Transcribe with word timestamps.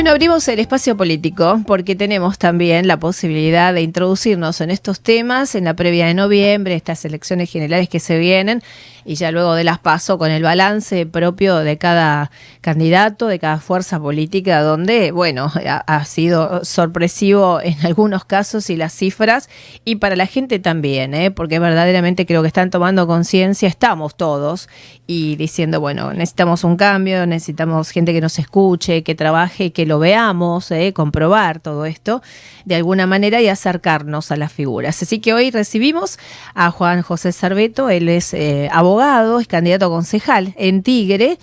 Bueno, 0.00 0.12
abrimos 0.12 0.48
el 0.48 0.60
espacio 0.60 0.96
político 0.96 1.60
porque 1.66 1.94
tenemos 1.94 2.38
también 2.38 2.88
la 2.88 2.98
posibilidad 2.98 3.74
de 3.74 3.82
introducirnos 3.82 4.62
en 4.62 4.70
estos 4.70 5.02
temas 5.02 5.54
en 5.54 5.64
la 5.64 5.74
previa 5.74 6.06
de 6.06 6.14
noviembre, 6.14 6.74
estas 6.74 7.04
elecciones 7.04 7.50
generales 7.50 7.90
que 7.90 8.00
se 8.00 8.18
vienen 8.18 8.62
y 9.04 9.14
ya 9.14 9.30
luego 9.30 9.54
de 9.54 9.64
las 9.64 9.78
paso 9.78 10.18
con 10.18 10.30
el 10.30 10.42
balance 10.42 11.06
propio 11.06 11.58
de 11.58 11.78
cada 11.78 12.30
candidato, 12.60 13.26
de 13.26 13.38
cada 13.38 13.58
fuerza 13.58 13.98
política, 13.98 14.62
donde, 14.62 15.12
bueno, 15.12 15.52
ha, 15.64 16.04
sido 16.04 16.64
sorpresivo 16.64 17.60
en 17.60 17.74
algunos 17.86 18.24
casos 18.24 18.70
y 18.70 18.76
las 18.76 18.92
cifras, 18.92 19.48
y 19.84 19.96
para 19.96 20.16
la 20.16 20.26
gente 20.26 20.58
también, 20.58 21.14
¿eh? 21.14 21.30
porque 21.30 21.58
verdaderamente 21.58 22.26
creo 22.26 22.42
que 22.42 22.48
están 22.48 22.70
tomando 22.70 23.06
conciencia, 23.06 23.68
estamos 23.68 24.16
todos, 24.16 24.68
y 25.06 25.36
diciendo, 25.36 25.80
bueno, 25.80 26.12
necesitamos 26.12 26.64
un 26.64 26.76
cambio, 26.76 27.26
necesitamos 27.26 27.90
gente 27.90 28.12
que 28.12 28.20
nos 28.20 28.38
escuche, 28.38 29.02
que 29.02 29.14
trabaje, 29.14 29.72
que 29.72 29.86
lo 29.90 29.98
veamos, 29.98 30.70
¿eh? 30.70 30.92
comprobar 30.94 31.58
todo 31.58 31.84
esto 31.84 32.22
de 32.64 32.76
alguna 32.76 33.08
manera 33.08 33.40
y 33.40 33.48
acercarnos 33.48 34.30
a 34.30 34.36
las 34.36 34.52
figuras. 34.52 35.02
Así 35.02 35.18
que 35.18 35.34
hoy 35.34 35.50
recibimos 35.50 36.16
a 36.54 36.70
Juan 36.70 37.02
José 37.02 37.32
Cerveto, 37.32 37.90
él 37.90 38.08
es 38.08 38.32
eh, 38.32 38.68
abogado 38.72 39.40
es 39.40 39.48
candidato 39.48 39.86
a 39.86 39.88
concejal 39.88 40.54
en 40.56 40.84
Tigre, 40.84 41.38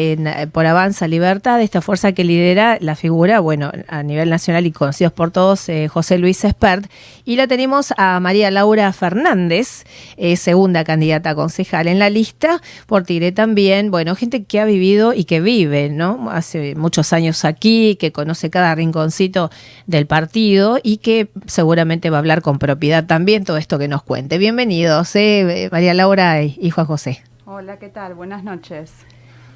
eh, 0.00 0.46
por 0.50 0.64
Avanza 0.64 1.06
Libertad, 1.06 1.60
esta 1.60 1.82
fuerza 1.82 2.12
que 2.12 2.24
lidera 2.24 2.78
la 2.80 2.96
figura, 2.96 3.40
bueno, 3.40 3.70
a 3.86 4.02
nivel 4.02 4.30
nacional 4.30 4.66
y 4.66 4.72
conocidos 4.72 5.12
por 5.12 5.30
todos, 5.30 5.68
eh, 5.68 5.88
José 5.88 6.16
Luis 6.16 6.42
Espert. 6.44 6.90
Y 7.26 7.36
la 7.36 7.46
tenemos 7.46 7.92
a 7.98 8.18
María 8.18 8.50
Laura 8.50 8.90
Fernández, 8.94 9.84
eh, 10.16 10.36
segunda 10.36 10.84
candidata 10.84 11.30
a 11.30 11.34
concejal 11.34 11.86
en 11.86 11.98
la 11.98 12.08
lista, 12.08 12.62
por 12.86 13.04
Tigre 13.04 13.30
también, 13.32 13.90
bueno, 13.90 14.14
gente 14.16 14.44
que 14.44 14.58
ha 14.58 14.64
vivido 14.64 15.12
y 15.12 15.24
que 15.24 15.40
vive, 15.40 15.90
¿no? 15.90 16.30
Hace 16.30 16.74
muchos 16.76 17.12
años 17.12 17.44
aquí, 17.44 17.96
que 17.96 18.10
conoce 18.10 18.48
cada 18.48 18.74
rinconcito 18.74 19.50
del 19.86 20.06
partido 20.06 20.78
y 20.82 20.96
que 20.96 21.28
seguramente 21.46 22.08
va 22.08 22.16
a 22.16 22.20
hablar 22.20 22.40
con 22.40 22.58
propiedad 22.58 23.04
también 23.04 23.44
todo 23.44 23.58
esto 23.58 23.78
que 23.78 23.88
nos 23.88 24.02
cuente. 24.02 24.38
Bienvenidos, 24.38 25.12
María 25.70 25.94
Laura 25.94 26.42
y 26.42 26.70
Juan 26.70 26.86
José. 26.86 27.22
Hola, 27.44 27.78
¿qué 27.78 27.88
tal? 27.88 28.14
Buenas 28.14 28.44
noches. 28.44 28.92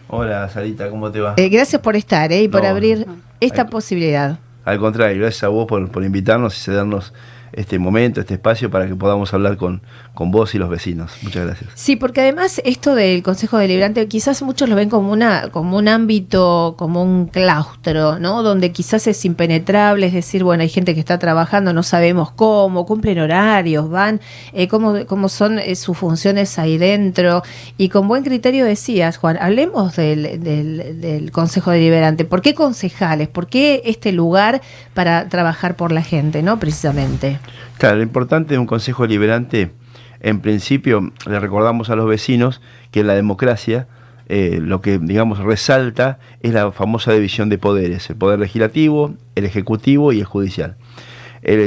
Hola, 0.09 0.49
Sarita, 0.49 0.91
¿cómo 0.91 1.11
te 1.11 1.21
va? 1.21 1.35
Eh, 1.37 1.49
gracias 1.49 1.81
por 1.81 1.97
estar 1.97 2.31
eh, 2.33 2.43
y 2.43 2.49
por 2.49 2.65
abrir 2.65 3.07
esta 3.41 3.67
posibilidad. 3.67 4.39
Al 4.65 4.79
contrario, 4.79 5.21
gracias 5.21 5.45
a 5.45 5.49
vos 5.49 5.67
por, 5.67 5.91
por 5.91 6.05
invitarnos 6.05 6.57
y 6.57 6.61
cedernos 6.61 7.13
este 7.57 7.79
momento, 7.79 8.21
este 8.21 8.35
espacio 8.35 8.71
para 8.71 8.87
que 8.87 8.95
podamos 8.95 9.33
hablar 9.35 9.57
con, 9.57 9.83
con 10.15 10.31
vos 10.31 10.55
y 10.55 10.59
los 10.59 10.69
vecinos. 10.69 11.13
Muchas 11.23 11.47
gracias. 11.47 11.71
Sí, 11.75 11.97
porque 11.97 12.21
además 12.21 12.61
esto 12.65 12.95
del 12.95 13.23
Consejo 13.23 13.59
Deliberante 13.59 14.07
quizás 14.09 14.43
muchos 14.43 14.69
lo 14.69 14.77
ven 14.77 14.89
como 14.89 15.13
una 15.13 15.49
como 15.51 15.77
un 15.77 15.89
ámbito, 15.89 16.75
como 16.79 17.03
un 17.03 17.27
claustro, 17.27 18.19
¿no? 18.19 18.43
Donde 18.43 18.73
quizás 18.73 19.07
es 19.07 19.25
impenetrable, 19.25 20.07
es 20.07 20.13
decir, 20.13 20.45
bueno, 20.45 20.63
hay 20.63 20.69
gente 20.69 20.95
que 20.95 21.01
está 21.01 21.19
trabajando, 21.19 21.73
no 21.73 21.83
sabemos 21.83 22.31
cómo, 22.31 22.87
cumplen 22.87 23.19
horarios, 23.19 23.89
van, 23.89 24.21
eh, 24.53 24.69
cómo, 24.69 25.07
cómo 25.07 25.29
son 25.29 25.59
eh, 25.59 25.77
sus 25.77 25.97
funciones 25.97 26.59
ahí 26.59 26.79
dentro. 26.79 27.43
Y 27.77 27.89
con 27.89 28.09
buen 28.09 28.25
criterio 28.25 28.65
decías, 28.65 29.17
Juan, 29.17 29.39
hablemos 29.41 29.97
del, 29.97 30.43
del, 30.43 31.01
del 31.01 31.31
Consejo 31.31 31.71
Deliberante. 31.71 32.25
¿Por 32.25 32.43
qué 32.43 32.55
concejales? 32.55 33.29
¿Por 33.29 33.47
qué 33.47 33.83
este 33.85 34.13
lugar 34.13 34.61
para 34.95 35.29
trabajar 35.29 35.77
por 35.77 35.93
la 35.93 36.03
gente, 36.03 36.43
no? 36.43 36.59
Precisamente. 36.59 37.39
Claro, 37.79 37.97
lo 37.97 38.03
importante 38.03 38.55
de 38.55 38.59
un 38.59 38.67
Consejo 38.67 39.03
Deliberante 39.03 39.73
en 40.21 40.41
principio 40.41 41.13
le 41.27 41.39
recordamos 41.39 41.91
a 41.91 41.97
los 41.97 42.09
vecinos 42.09 42.61
que 42.91 43.01
en 43.01 43.09
la 43.09 43.15
democracia 43.15 43.87
eh, 44.29 44.59
lo 44.63 44.81
que, 44.81 44.99
digamos, 44.99 45.39
resalta 45.39 46.19
es 46.41 46.55
la 46.55 46.73
famosa 46.73 47.13
división 47.13 47.51
de 47.51 47.59
poderes, 47.59 48.09
el 48.09 48.17
poder 48.17 48.39
legislativo, 48.39 49.15
el 49.35 49.45
ejecutivo 49.45 50.13
y 50.13 50.21
el 50.21 50.25
judicial. 50.25 50.77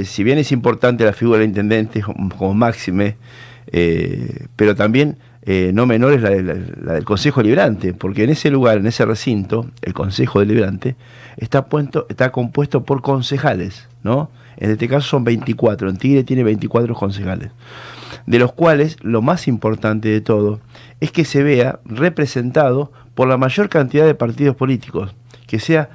si 0.06 0.24
bien 0.24 0.40
es 0.40 0.52
importante 0.52 1.06
la 1.06 1.14
figura 1.14 1.40
del 1.40 1.50
intendente 1.50 2.02
como 2.02 2.54
máxime, 2.56 3.18
eh, 3.72 4.48
pero 4.56 4.76
también 4.76 5.18
eh, 5.48 5.72
no 5.74 5.86
menor 5.86 6.14
es 6.14 6.22
la, 6.22 6.30
del 6.30 7.06
Consejo 7.06 7.40
Deliberante, 7.40 7.94
porque 7.94 8.26
en 8.26 8.32
ese 8.32 8.52
lugar, 8.52 8.78
en 8.78 8.86
ese 8.86 9.06
recinto, 9.06 9.66
el 9.82 9.94
Consejo 9.94 10.42
Deliberante 10.42 10.96
está, 11.38 11.64
compuesto 12.32 12.84
por 12.84 13.02
concejales, 13.02 13.88
¿no? 14.04 14.30
En 14.58 14.72
este 14.72 14.88
caso 14.88 15.08
son 15.08 15.24
24, 15.24 15.90
en 15.90 15.98
Tigre 15.98 16.24
tiene 16.24 16.44
24 16.44 16.94
concejales 16.94 17.52
de 18.26 18.40
los 18.40 18.52
cuales 18.52 18.98
lo 19.02 19.22
más 19.22 19.48
importante 19.48 20.10
de 20.10 20.22
todo 20.22 20.60
es 21.00 21.12
que 21.12 21.26
se 21.26 21.44
vea 21.44 21.80
representado 21.86 22.92
por 23.16 23.28
la 23.28 23.38
mayor 23.38 23.70
cantidad 23.70 24.06
de 24.06 24.16
partidos 24.16 24.56
políticos, 24.56 25.16
que 25.48 25.60
sea 25.60 25.90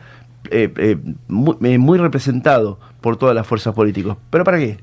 eh, 0.50 0.72
eh, 0.76 0.96
muy, 1.28 1.98
representado 1.98 2.80
por 3.00 3.16
todas 3.16 3.34
las 3.34 3.46
fuerzas 3.46 3.74
políticas. 3.74 4.16
¿Pero 4.30 4.44
para 4.44 4.58
qué? 4.58 4.78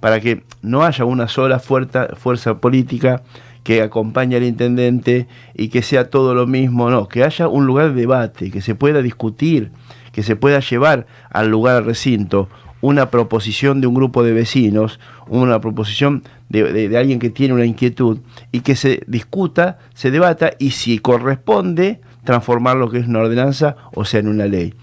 Para 0.00 0.20
que 0.20 0.44
no 0.62 0.84
haya 0.84 1.04
una 1.04 1.28
sola 1.28 1.58
fuerza 1.58 2.60
política 2.60 3.22
que 3.64 3.82
acompañe 3.82 4.36
al 4.36 4.44
intendente 4.44 5.26
y 5.54 5.68
que 5.68 5.82
sea 5.82 6.10
todo 6.10 6.34
lo 6.34 6.46
mismo, 6.46 6.90
no, 6.90 7.08
que 7.08 7.24
haya 7.24 7.48
un 7.48 7.66
lugar 7.66 7.94
de 7.94 8.00
debate, 8.02 8.50
que 8.50 8.60
se 8.60 8.74
pueda 8.74 9.02
discutir, 9.02 9.72
que 10.12 10.22
se 10.22 10.36
pueda 10.36 10.60
llevar 10.60 11.06
al 11.30 11.48
lugar, 11.48 11.78
al 11.78 11.84
recinto, 11.86 12.48
una 12.82 13.10
proposición 13.10 13.80
de 13.80 13.86
un 13.86 13.94
grupo 13.94 14.22
de 14.22 14.34
vecinos, 14.34 15.00
una 15.26 15.58
proposición 15.60 16.22
de, 16.50 16.94
alguien 16.96 17.18
que 17.18 17.30
tiene 17.30 17.54
una 17.54 17.64
inquietud 17.64 18.18
y 18.52 18.60
que 18.60 18.76
se 18.76 19.02
discuta, 19.06 19.78
se 19.94 20.10
debata 20.10 20.50
y 20.58 20.72
si 20.72 20.98
corresponde 20.98 22.02
transformar 22.24 22.76
lo 22.76 22.90
que 22.90 22.98
es 22.98 23.08
una 23.08 23.20
ordenanza 23.20 23.76
o 23.94 24.04
sea 24.04 24.20
en 24.20 24.28
una 24.28 24.46
ley, 24.46 24.74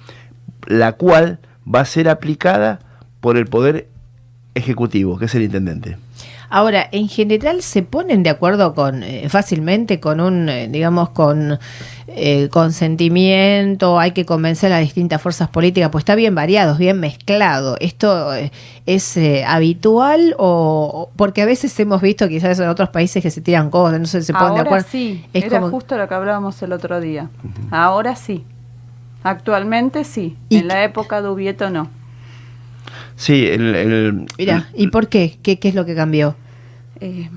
la 0.66 0.94
cual 0.94 1.40
va 1.64 1.82
a 1.82 1.86
ser 1.86 2.10
aplicada 2.10 2.80
por 3.20 3.38
el 3.38 3.46
poder 3.46 3.88
ejecutivo, 4.56 5.20
que 5.20 5.26
es 5.26 5.36
el 5.36 5.44
intendente. 5.44 5.98
Ahora, 6.54 6.90
en 6.92 7.08
general 7.08 7.62
se 7.62 7.82
ponen 7.82 8.24
de 8.24 8.30
acuerdo 8.30 8.76
con 8.76 9.04
eh, 9.04 9.30
fácilmente 9.30 10.02
con 10.02 10.20
un, 10.20 10.50
eh, 10.50 10.68
digamos, 10.68 11.12
con 11.12 11.58
eh, 12.08 12.50
consentimiento, 12.50 13.98
hay 13.98 14.12
que 14.12 14.26
convencer 14.26 14.74
a 14.74 14.76
las 14.76 14.84
distintas 14.84 15.22
fuerzas 15.22 15.48
políticas, 15.48 15.90
pues 15.92 16.02
está 16.02 16.14
bien 16.14 16.36
variado, 16.36 16.76
bien 16.76 17.00
mezclado. 17.00 17.78
¿Esto 17.80 18.34
es 18.86 19.18
habitual 19.48 20.36
o 20.38 21.10
porque 21.16 21.42
a 21.42 21.46
veces 21.46 21.80
hemos 21.80 22.02
visto 22.02 22.28
quizás 22.28 22.60
en 22.60 22.68
otros 22.68 22.90
países 22.90 23.24
que 23.24 23.32
se 23.32 23.40
tiran 23.40 23.70
cosas, 23.70 24.02
no 24.02 24.06
sé, 24.06 24.22
se 24.22 24.34
ponen 24.34 24.56
de 24.56 24.60
acuerdo? 24.60 24.86
Sí, 24.92 25.24
es 25.32 25.46
era 25.46 25.62
justo 25.62 25.98
lo 25.98 26.06
que 26.10 26.16
hablábamos 26.16 26.62
el 26.62 26.74
otro 26.74 27.00
día. 27.00 27.30
Ahora 27.72 28.18
sí. 28.18 28.44
Actualmente 29.24 30.04
sí. 30.04 30.36
En 30.50 30.68
la 30.68 30.84
época 30.84 31.22
de 31.22 31.30
Ubieto 31.30 31.70
no. 31.70 32.01
Sí, 33.22 33.46
el... 33.46 34.26
Mira, 34.40 34.68
¿y 34.74 34.88
por 34.88 35.08
qué? 35.08 35.38
qué? 35.44 35.60
¿Qué 35.60 35.68
es 35.68 35.76
lo 35.76 35.86
que 35.86 35.94
cambió? 35.94 36.36
Eh, 37.00 37.30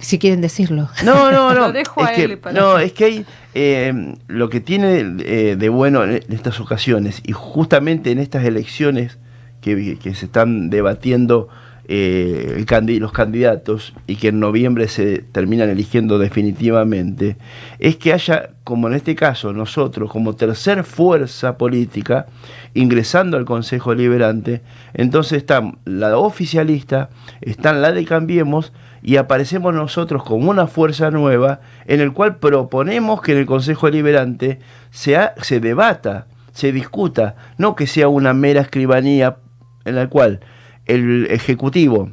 si 0.00 0.18
quieren 0.18 0.42
decirlo. 0.42 0.90
No, 1.02 1.32
no, 1.32 1.54
no. 1.70 1.74
es 1.74 1.88
que, 2.14 2.38
no, 2.52 2.78
es 2.78 2.92
que 2.92 3.04
hay 3.06 3.26
eh, 3.54 4.14
lo 4.26 4.50
que 4.50 4.60
tiene 4.60 4.98
eh, 5.20 5.56
de 5.58 5.68
bueno 5.70 6.04
en 6.04 6.22
estas 6.28 6.60
ocasiones 6.60 7.22
y 7.24 7.32
justamente 7.32 8.10
en 8.10 8.18
estas 8.18 8.44
elecciones 8.44 9.16
que, 9.62 9.96
que 9.96 10.14
se 10.14 10.26
están 10.26 10.68
debatiendo 10.68 11.48
eh, 11.88 12.64
los 13.00 13.12
candidatos 13.12 13.94
y 14.06 14.16
que 14.16 14.28
en 14.28 14.40
noviembre 14.40 14.88
se 14.88 15.18
terminan 15.18 15.68
eligiendo 15.68 16.18
definitivamente, 16.18 17.36
es 17.78 17.96
que 17.96 18.12
haya, 18.12 18.50
como 18.64 18.88
en 18.88 18.94
este 18.94 19.14
caso, 19.14 19.52
nosotros 19.52 20.10
como 20.10 20.34
tercer 20.34 20.82
fuerza 20.84 21.56
política, 21.56 22.26
ingresando 22.74 23.36
al 23.36 23.44
Consejo 23.44 23.94
Liberante, 23.94 24.62
entonces 24.94 25.38
está 25.38 25.72
la 25.84 26.18
oficialista, 26.18 27.10
está 27.40 27.72
la 27.72 27.92
de 27.92 28.04
Cambiemos, 28.04 28.72
y 29.02 29.18
aparecemos 29.18 29.72
nosotros 29.72 30.24
como 30.24 30.50
una 30.50 30.66
fuerza 30.66 31.12
nueva 31.12 31.60
en 31.86 32.00
el 32.00 32.12
cual 32.12 32.38
proponemos 32.38 33.22
que 33.22 33.32
en 33.32 33.38
el 33.38 33.46
Consejo 33.46 33.88
Liberante 33.88 34.58
se, 34.90 35.16
se 35.42 35.60
debata, 35.60 36.26
se 36.52 36.72
discuta, 36.72 37.36
no 37.58 37.76
que 37.76 37.86
sea 37.86 38.08
una 38.08 38.32
mera 38.32 38.62
escribanía 38.62 39.36
en 39.84 39.94
la 39.94 40.08
cual 40.08 40.40
el 40.86 41.26
Ejecutivo 41.30 42.10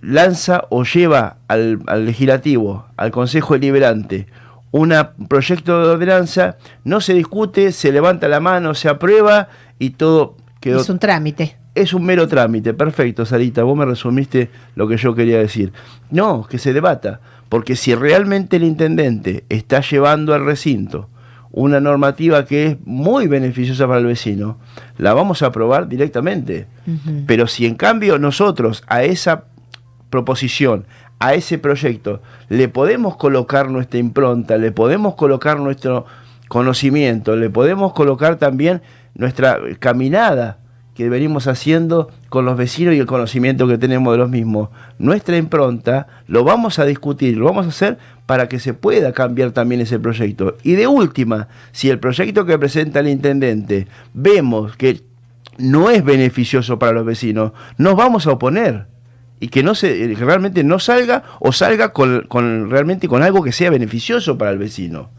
lanza 0.00 0.64
o 0.68 0.84
lleva 0.84 1.36
al, 1.48 1.80
Legislativo, 2.04 2.86
al 2.96 3.10
Consejo 3.10 3.54
Deliberante, 3.54 4.26
un 4.72 4.94
proyecto 5.28 5.80
de 5.80 5.88
ordenanza, 5.92 6.56
no 6.84 7.00
se 7.00 7.14
discute, 7.14 7.72
se 7.72 7.92
levanta 7.92 8.28
la 8.28 8.40
mano, 8.40 8.74
se 8.74 8.88
aprueba 8.88 9.48
y 9.78 9.90
todo 9.90 10.36
quedó... 10.60 10.80
Es 10.80 10.88
un 10.88 10.98
trámite. 10.98 11.56
Es 11.74 11.94
un 11.94 12.04
mero 12.04 12.28
trámite, 12.28 12.74
perfecto, 12.74 13.24
Sarita, 13.24 13.62
vos 13.62 13.76
me 13.76 13.86
resumiste 13.86 14.50
lo 14.74 14.88
que 14.88 14.98
yo 14.98 15.14
quería 15.14 15.38
decir. 15.38 15.72
No, 16.10 16.46
que 16.46 16.58
se 16.58 16.72
debata, 16.74 17.20
porque 17.48 17.76
si 17.76 17.94
realmente 17.94 18.56
el 18.56 18.64
intendente 18.64 19.44
está 19.48 19.80
llevando 19.80 20.34
al 20.34 20.44
recinto 20.44 21.08
una 21.52 21.80
normativa 21.80 22.44
que 22.46 22.66
es 22.66 22.76
muy 22.84 23.26
beneficiosa 23.28 23.86
para 23.86 24.00
el 24.00 24.06
vecino, 24.06 24.58
la 24.98 25.12
vamos 25.12 25.42
a 25.42 25.46
aprobar 25.46 25.86
directamente. 25.86 26.66
Pero 27.26 27.46
si 27.46 27.66
en 27.66 27.74
cambio 27.74 28.18
nosotros 28.18 28.82
a 28.88 29.04
esa 29.04 29.44
proposición, 30.10 30.86
a 31.18 31.34
ese 31.34 31.58
proyecto, 31.58 32.22
le 32.48 32.68
podemos 32.68 33.16
colocar 33.16 33.70
nuestra 33.70 34.00
impronta, 34.00 34.56
le 34.56 34.72
podemos 34.72 35.14
colocar 35.14 35.60
nuestro 35.60 36.06
conocimiento, 36.48 37.36
le 37.36 37.50
podemos 37.50 37.92
colocar 37.92 38.36
también 38.36 38.82
nuestra 39.14 39.58
caminada 39.78 40.58
que 40.94 41.08
venimos 41.08 41.46
haciendo 41.46 42.10
con 42.28 42.44
los 42.44 42.56
vecinos 42.56 42.94
y 42.94 42.98
el 42.98 43.06
conocimiento 43.06 43.66
que 43.66 43.78
tenemos 43.78 44.12
de 44.12 44.18
los 44.18 44.30
mismos. 44.30 44.68
Nuestra 44.98 45.36
impronta 45.36 46.06
lo 46.26 46.44
vamos 46.44 46.78
a 46.78 46.84
discutir, 46.84 47.36
lo 47.36 47.46
vamos 47.46 47.66
a 47.66 47.70
hacer 47.70 47.98
para 48.26 48.48
que 48.48 48.60
se 48.60 48.74
pueda 48.74 49.12
cambiar 49.12 49.52
también 49.52 49.80
ese 49.80 49.98
proyecto. 49.98 50.56
Y 50.62 50.72
de 50.72 50.86
última, 50.86 51.48
si 51.72 51.88
el 51.88 51.98
proyecto 51.98 52.44
que 52.44 52.58
presenta 52.58 53.00
el 53.00 53.08
intendente 53.08 53.86
vemos 54.12 54.76
que 54.76 55.02
no 55.58 55.90
es 55.90 56.04
beneficioso 56.04 56.78
para 56.78 56.92
los 56.92 57.06
vecinos, 57.06 57.52
nos 57.78 57.96
vamos 57.96 58.26
a 58.26 58.32
oponer 58.32 58.86
y 59.42 59.48
que 59.48 59.64
no 59.64 59.74
se 59.74 60.14
realmente 60.16 60.62
no 60.62 60.78
salga 60.78 61.24
o 61.40 61.50
salga 61.50 61.92
con, 61.92 62.70
realmente 62.70 63.08
con 63.08 63.24
algo 63.24 63.42
que 63.42 63.50
sea 63.50 63.70
beneficioso 63.70 64.38
para 64.38 64.52
el 64.52 64.58
vecino. 64.58 65.10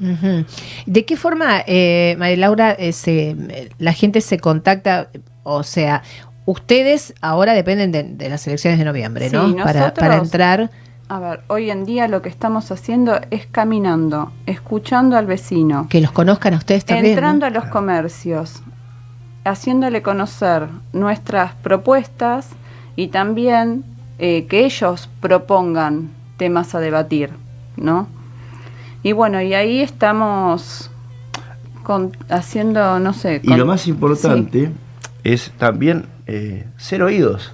¿De 0.85 1.03
qué 1.03 1.17
forma, 1.17 1.61
eh, 1.67 2.15
María 2.17 2.37
Laura, 2.37 2.75
eh, 2.79 3.69
la 3.79 3.91
gente 3.91 4.21
se 4.21 4.39
contacta? 4.39 5.09
O 5.43 5.63
sea, 5.63 6.03
ustedes 6.45 7.13
ahora 7.21 7.53
dependen 7.53 8.17
de, 8.17 8.29
las 8.29 8.47
elecciones 8.47 8.79
de 8.79 8.85
noviembre, 8.85 9.29
¿no? 9.29 9.55
Para, 9.57 9.93
para 9.93 10.17
entrar. 10.17 10.69
A 11.09 11.19
ver, 11.19 11.41
hoy 11.47 11.69
en 11.69 11.85
día 11.85 12.07
lo 12.07 12.21
que 12.21 12.29
estamos 12.29 12.71
haciendo 12.71 13.19
es 13.29 13.45
caminando, 13.45 14.31
escuchando 14.45 15.17
al 15.17 15.25
vecino. 15.25 15.87
Que 15.89 16.01
los 16.01 16.11
conozcan 16.11 16.53
a 16.53 16.57
ustedes 16.57 16.85
también. 16.85 17.13
Entrando 17.13 17.45
a 17.45 17.49
los 17.49 17.65
comercios, 17.65 18.61
haciéndole 19.43 20.01
conocer 20.01 20.67
nuestras 20.93 21.53
propuestas 21.55 22.49
y 22.95 23.09
también 23.09 23.83
eh, 24.17 24.45
que 24.47 24.65
ellos 24.65 25.09
propongan 25.19 26.09
temas 26.37 26.73
a 26.73 26.79
debatir, 26.79 27.31
¿no? 27.75 28.07
Y 29.03 29.11
bueno, 29.11 29.41
y 29.41 29.53
ahí 29.53 29.81
estamos 29.81 30.89
haciendo, 32.29 32.99
no 32.99 33.11
sé. 33.11 33.41
y 33.43 33.53
lo 33.53 33.65
más 33.65 33.87
importante 33.87 34.71
es 35.23 35.51
también 35.57 36.05
eh, 36.27 36.65
ser 36.77 37.03
oídos. 37.03 37.53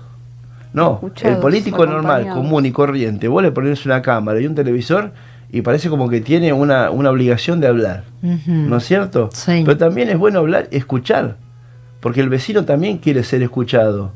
No, 0.71 1.01
el 1.23 1.37
político 1.37 1.85
normal, 1.85 2.29
común 2.29 2.65
y 2.65 2.71
corriente, 2.71 3.27
vos 3.27 3.41
le 3.41 3.51
pones 3.51 3.85
una 3.87 4.03
cámara 4.03 4.39
y 4.39 4.45
un 4.45 4.53
televisor 4.53 5.11
y 5.51 5.61
parece 5.61 5.89
como 5.89 6.09
que 6.09 6.21
tiene 6.21 6.53
una, 6.53 6.91
obligación 6.91 7.59
de 7.59 7.67
hablar, 7.67 8.03
¿no 8.21 8.77
es 8.77 8.83
cierto? 8.85 9.29
Pero 9.45 9.77
también 9.77 10.09
es 10.09 10.17
bueno 10.19 10.39
hablar, 10.39 10.67
escuchar, 10.69 11.37
porque 11.99 12.21
el 12.21 12.29
vecino 12.29 12.65
también 12.65 12.99
quiere 12.99 13.23
ser 13.23 13.41
escuchado 13.41 14.13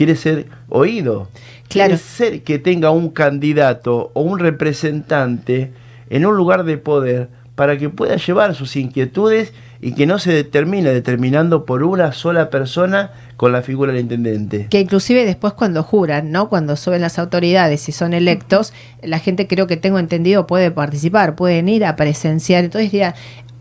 quiere 0.00 0.16
ser 0.16 0.46
oído. 0.70 1.28
Quiere 1.68 1.98
ser 1.98 2.42
que 2.42 2.58
tenga 2.58 2.90
un 2.90 3.10
candidato 3.10 4.10
o 4.14 4.22
un 4.22 4.38
representante 4.38 5.72
en 6.08 6.24
un 6.24 6.38
lugar 6.38 6.64
de 6.64 6.78
poder 6.78 7.28
para 7.54 7.76
que 7.76 7.90
pueda 7.90 8.16
llevar 8.16 8.54
sus 8.54 8.76
inquietudes 8.76 9.52
y 9.82 9.92
que 9.92 10.06
no 10.06 10.18
se 10.18 10.32
determine 10.32 10.90
determinando 10.90 11.64
por 11.64 11.82
una 11.82 12.12
sola 12.12 12.50
persona 12.50 13.12
con 13.36 13.52
la 13.52 13.62
figura 13.62 13.92
del 13.92 14.02
intendente. 14.02 14.66
Que 14.68 14.80
inclusive 14.80 15.24
después 15.24 15.54
cuando 15.54 15.82
juran, 15.82 16.30
¿no? 16.30 16.48
Cuando 16.48 16.76
suben 16.76 17.00
las 17.00 17.18
autoridades 17.18 17.88
y 17.88 17.92
son 17.92 18.12
electos, 18.12 18.72
la 19.02 19.18
gente 19.18 19.46
creo 19.46 19.66
que 19.66 19.76
tengo 19.76 19.98
entendido 19.98 20.46
puede 20.46 20.70
participar, 20.70 21.34
pueden 21.34 21.68
ir 21.68 21.84
a 21.84 21.96
presenciar. 21.96 22.64
Entonces 22.64 23.14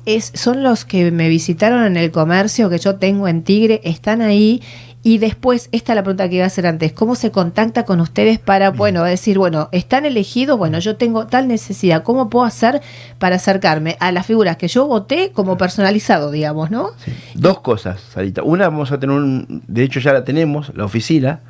es, 0.06 0.32
son 0.36 0.64
los 0.64 0.84
que 0.84 1.12
me 1.12 1.30
visitaron 1.30 1.86
en 1.86 1.96
el 1.96 2.12
comercio 2.12 2.70
que 2.70 2.80
yo 2.80 2.96
tengo 2.96 3.28
en 3.28 3.44
Tigre, 3.44 3.80
están 3.84 4.22
ahí 4.22 4.62
y 5.02 5.18
después, 5.18 5.70
esta 5.72 5.94
es 5.94 5.96
la 5.96 6.04
pregunta 6.04 6.28
que 6.28 6.36
iba 6.36 6.44
a 6.44 6.48
hacer 6.48 6.68
antes, 6.68 6.92
¿cómo 6.92 7.16
se 7.16 7.32
contacta 7.32 7.86
con 7.86 8.02
ustedes 8.02 8.38
para, 8.38 8.72
bueno, 8.72 9.04
decir, 9.06 9.38
bueno, 9.38 9.70
están 9.72 10.06
elegidos, 10.06 10.58
bueno, 10.58 10.80
yo 10.80 10.98
tengo 10.98 11.26
tal 11.26 11.48
necesidad, 11.48 12.04
¿cómo 12.04 12.30
puedo 12.30 12.46
hacer 12.46 12.82
para 13.18 13.38
acercarme 13.38 13.96
a 14.02 14.12
las 14.12 14.26
figuras 14.26 14.58
que 14.58 14.68
yo 14.68 14.88
voté 14.88 15.32
como 15.32 15.58
personalizado, 15.58 16.32
digamos, 16.32 16.70
¿no? 16.70 16.90
Dos 17.34 17.62
cosas, 17.62 18.02
Sarita. 18.02 18.44
Una, 18.44 18.66
vamos 18.68 18.92
a 18.92 19.00
tener 19.00 19.16
un, 19.16 19.64
de 19.68 19.84
hecho 19.84 20.02
ya 20.02 20.12
la 20.12 20.26
tenemos, 20.26 20.74
la 20.76 20.84
oficina, 20.84 21.42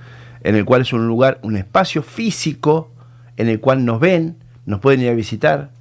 en 0.44 0.56
el 0.56 0.64
cual 0.64 0.82
es 0.82 0.94
un 0.94 1.08
lugar, 1.08 1.40
un 1.42 1.58
espacio 1.58 2.04
físico 2.04 2.92
en 3.36 3.50
el 3.50 3.60
cual 3.60 3.84
nos 3.84 4.00
ven, 4.00 4.38
nos 4.68 4.80
pueden 4.80 5.02
ir 5.02 5.10
a 5.10 5.14
visitar, 5.16 5.72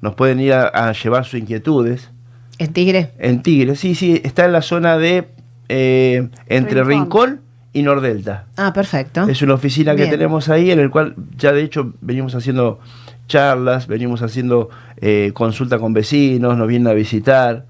nos 0.00 0.14
pueden 0.14 0.38
ir 0.38 0.52
a 0.52 0.92
llevar 0.92 1.24
sus 1.24 1.40
inquietudes. 1.40 2.10
¿En 2.58 2.72
Tigre? 2.72 3.10
En 3.18 3.42
Tigre, 3.42 3.74
sí, 3.74 3.96
sí, 3.96 4.20
está 4.22 4.44
en 4.44 4.52
la 4.52 4.62
zona 4.62 4.96
de 4.96 5.35
eh, 5.68 6.28
entre 6.46 6.84
Rincón. 6.84 7.40
y 7.72 7.82
Nordelta. 7.82 8.46
Ah, 8.56 8.72
perfecto. 8.72 9.28
Es 9.28 9.42
una 9.42 9.54
oficina 9.54 9.94
que 9.94 10.06
tenemos 10.06 10.48
ahí 10.48 10.70
en 10.70 10.80
el 10.80 10.90
cual 10.90 11.14
ya 11.36 11.52
de 11.52 11.62
hecho 11.62 11.92
venimos 12.00 12.34
haciendo 12.34 12.80
charlas, 13.28 13.86
venimos 13.86 14.22
haciendo 14.22 14.70
eh, 14.96 15.32
consulta 15.34 15.78
con 15.78 15.92
vecinos, 15.92 16.56
nos 16.56 16.68
vienen 16.68 16.88
a 16.88 16.94
visitar, 16.94 17.66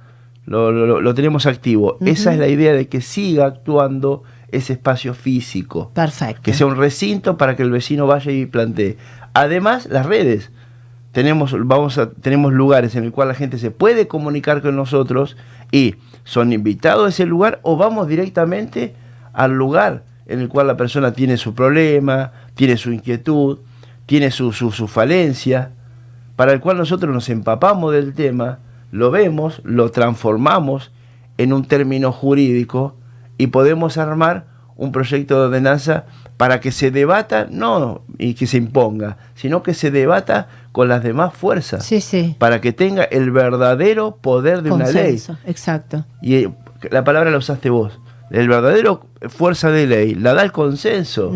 lo, 0.47 1.15
tenemos 1.15 1.47
activo. 1.47 1.99
Esa 2.05 2.33
es 2.33 2.39
la 2.39 2.49
idea 2.49 2.73
de 2.73 2.89
que 2.89 3.01
siga 3.01 3.47
actuando 3.47 4.23
ese 4.53 4.75
espacio 4.75 5.13
físico. 5.13 5.91
Perfecto. 5.93 6.43
Que 6.43 6.55
sea 6.55 6.67
un 6.67 6.77
recinto 6.77 7.37
para 7.37 7.57
que 7.57 7.63
el 7.63 7.71
vecino 7.71 8.07
vaya 8.07 8.31
y 8.31 8.47
plantee. 8.47 8.97
Además, 9.35 9.87
las 9.87 10.07
redes. 10.07 10.53
Tenemos, 11.11 11.57
vamos 11.67 11.99
a, 11.99 12.11
tenemos 12.11 12.53
lugares 12.53 12.95
en 12.95 13.05
el 13.05 13.11
cual 13.11 13.29
la 13.29 13.35
gente 13.35 13.59
se 13.59 13.71
puede 13.71 14.07
comunicar 14.07 14.61
con 14.61 14.77
nosotros 14.77 15.37
y 15.73 15.95
son 16.27 16.53
invitados 16.53 17.07
a 17.07 17.09
ese 17.09 17.25
lugar 17.25 17.61
o 17.63 17.77
vamos 17.77 18.09
directamente 18.09 18.95
al 19.33 19.53
lugar 19.53 20.03
en 20.27 20.41
el 20.41 20.49
cual 20.49 20.67
la 20.67 20.77
persona 20.77 21.13
tiene 21.13 21.37
su 21.37 21.55
problema, 21.55 22.33
tiene 22.55 22.77
su 22.77 22.91
inquietud, 22.91 23.61
tiene 24.07 24.33
su, 24.33 24.53
su, 24.53 24.89
falencia, 24.89 25.71
para 26.35 26.53
el 26.53 26.61
cual 26.61 26.79
nosotros 26.79 27.15
nos 27.15 27.29
empapamos 27.29 27.93
del 27.93 28.13
tema, 28.13 28.59
lo 28.91 29.13
vemos, 29.13 29.61
lo 29.63 29.93
transformamos 29.93 30.91
en 31.39 31.53
un 31.53 31.65
término 31.65 32.11
jurídico 32.11 32.97
y 33.39 33.47
podemos 33.47 33.97
armar 33.97 34.47
un 34.75 34.91
proyecto 34.91 35.39
de 35.39 35.47
ordenanza 35.47 36.07
para 36.37 36.61
que 36.61 36.73
se 36.73 36.91
debata, 36.91 37.47
no 37.49 38.03
y 38.19 38.35
que 38.35 38.49
se 38.49 38.57
imponga, 38.57 39.17
sino 39.37 39.63
que 39.63 39.75
se 39.75 39.93
debata 39.93 40.49
con 40.77 40.89
las 40.89 41.03
demás 41.03 41.33
fuerzas, 41.33 41.87
sí, 41.87 42.03
sí. 42.03 42.37
para 42.39 42.61
que 42.61 42.71
tenga 42.71 43.05
el 43.05 43.31
verdadero 43.31 44.17
poder 44.17 44.61
de 44.61 44.71
una 44.71 44.91
ley. 44.91 45.19
Exacto. 45.47 46.05
Y 46.21 46.35
eh, 46.35 46.53
la 46.91 47.03
palabra 47.03 47.31
la 47.31 47.39
usaste 47.39 47.71
vos 47.71 47.99
el 48.31 48.47
verdadero 48.47 49.07
fuerza 49.29 49.71
de 49.71 49.87
ley 49.87 50.15
la 50.15 50.35
da 50.35 50.43
el 50.43 50.53
consenso. 50.53 51.33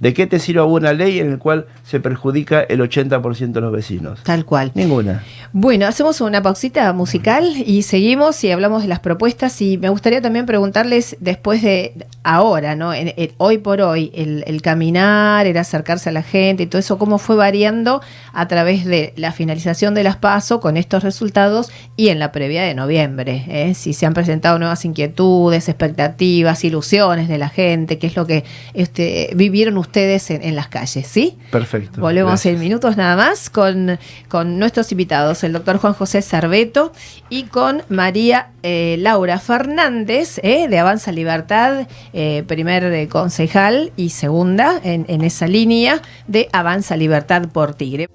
¿De 0.00 0.14
qué 0.14 0.26
te 0.26 0.38
sirve 0.38 0.62
una 0.62 0.92
ley 0.92 1.18
en 1.18 1.32
la 1.32 1.38
cual 1.38 1.66
se 1.84 2.00
perjudica 2.00 2.60
el 2.60 2.80
80% 2.80 3.52
de 3.52 3.60
los 3.60 3.72
vecinos? 3.72 4.20
Tal 4.22 4.44
cual. 4.44 4.72
Ninguna. 4.74 5.22
Bueno, 5.52 5.86
hacemos 5.86 6.20
una 6.20 6.42
pausita 6.42 6.92
musical 6.92 7.44
y 7.66 7.82
seguimos 7.82 8.42
y 8.44 8.50
hablamos 8.50 8.82
de 8.82 8.88
las 8.88 9.00
propuestas 9.00 9.60
y 9.60 9.78
me 9.78 9.88
gustaría 9.88 10.22
también 10.22 10.46
preguntarles 10.46 11.16
después 11.20 11.62
de 11.62 12.06
ahora, 12.22 12.76
¿no? 12.76 12.92
hoy 13.38 13.58
por 13.58 13.80
hoy, 13.80 14.12
el, 14.14 14.62
caminar, 14.62 15.46
el 15.46 15.56
acercarse 15.56 16.10
a 16.10 16.12
la 16.12 16.22
gente 16.22 16.64
y 16.64 16.66
todo 16.66 16.78
eso, 16.78 16.98
cómo 16.98 17.18
fue 17.18 17.36
variando 17.36 18.00
a 18.32 18.48
través 18.48 18.84
de 18.84 19.12
la 19.16 19.32
finalización 19.32 19.94
de 19.94 20.04
las 20.04 20.16
PASO 20.16 20.60
con 20.60 20.76
estos 20.76 21.02
resultados 21.02 21.70
y 21.96 22.08
en 22.08 22.18
la 22.18 22.32
previa 22.32 22.62
de 22.62 22.74
noviembre. 22.74 23.44
¿eh? 23.48 23.74
Si 23.74 23.92
se 23.92 24.06
han 24.06 24.14
presentado 24.14 24.58
nuevas 24.58 24.84
inquietudes, 24.84 25.68
expectativas 25.68 26.64
ilusiones 26.64 27.19
de 27.28 27.38
la 27.38 27.48
gente, 27.48 27.98
qué 27.98 28.06
es 28.06 28.16
lo 28.16 28.26
que 28.26 28.44
este, 28.74 29.30
vivieron 29.34 29.76
ustedes 29.78 30.30
en, 30.30 30.54
las 30.54 30.68
calles, 30.68 31.06
¿sí? 31.06 31.36
Perfecto. 31.50 32.00
Volvemos 32.00 32.44
en 32.46 32.58
minutos 32.58 32.96
nada 32.96 33.16
más 33.16 33.50
con, 33.50 33.98
con 34.28 34.58
nuestros 34.58 34.90
invitados, 34.92 35.44
el 35.44 35.52
doctor 35.52 35.78
Juan 35.78 35.94
José 35.94 36.22
Cerveto 36.22 36.92
y 37.28 37.44
con 37.44 37.82
María 37.88 38.50
eh, 38.62 38.96
Laura 38.98 39.38
Fernández, 39.38 40.40
eh, 40.42 40.68
de 40.68 40.78
Avanza 40.78 41.12
Libertad, 41.12 41.86
eh, 42.12 42.44
primer 42.46 43.08
concejal 43.08 43.92
y 43.96 44.10
segunda 44.10 44.80
en, 44.82 45.04
en 45.08 45.22
esa 45.22 45.46
línea 45.46 46.02
de 46.26 46.48
Avanza 46.52 46.96
Libertad 46.96 47.48
por 47.48 47.74
Tigre. 47.74 48.08